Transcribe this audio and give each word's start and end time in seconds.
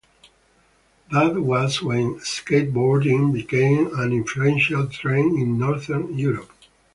That 1.11 1.35
was 1.43 1.83
when 1.83 2.15
skateboarding 2.21 3.31
became 3.33 3.91
an 3.99 4.13
influential 4.13 4.87
trend 4.87 5.37
in 5.37 5.59
Northern 5.59 6.17
Europe. 6.17 6.49